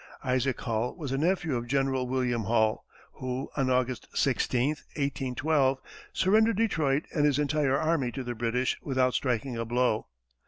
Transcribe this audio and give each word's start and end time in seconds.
Isaac 0.23 0.59
Hull 0.61 0.95
was 0.95 1.11
a 1.11 1.17
nephew 1.19 1.55
of 1.55 1.67
General 1.67 2.07
William 2.07 2.45
Hull, 2.45 2.85
who, 3.19 3.51
on 3.55 3.69
August 3.69 4.07
16, 4.17 4.69
1812, 4.69 5.79
surrendered 6.11 6.57
Detroit 6.57 7.05
and 7.13 7.23
his 7.27 7.37
entire 7.37 7.77
army 7.77 8.11
to 8.13 8.23
the 8.23 8.33
British 8.33 8.79
without 8.81 9.13
striking 9.13 9.57
a 9.57 9.63
blow. 9.63 10.07